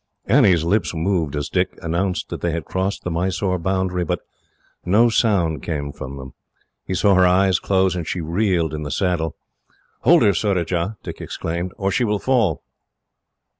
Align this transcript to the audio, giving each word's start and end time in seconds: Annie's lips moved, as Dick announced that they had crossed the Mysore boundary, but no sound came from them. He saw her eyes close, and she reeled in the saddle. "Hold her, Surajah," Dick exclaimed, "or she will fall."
Annie's 0.25 0.63
lips 0.63 0.95
moved, 0.95 1.35
as 1.35 1.47
Dick 1.47 1.77
announced 1.79 2.29
that 2.29 2.41
they 2.41 2.49
had 2.53 2.65
crossed 2.65 3.03
the 3.03 3.11
Mysore 3.11 3.59
boundary, 3.59 4.03
but 4.03 4.21
no 4.83 5.09
sound 5.11 5.61
came 5.61 5.91
from 5.91 6.17
them. 6.17 6.33
He 6.83 6.95
saw 6.95 7.13
her 7.13 7.27
eyes 7.27 7.59
close, 7.59 7.95
and 7.95 8.07
she 8.07 8.19
reeled 8.19 8.73
in 8.73 8.81
the 8.81 8.89
saddle. 8.89 9.35
"Hold 9.99 10.23
her, 10.23 10.33
Surajah," 10.33 10.97
Dick 11.03 11.21
exclaimed, 11.21 11.71
"or 11.77 11.91
she 11.91 12.03
will 12.03 12.17
fall." 12.17 12.63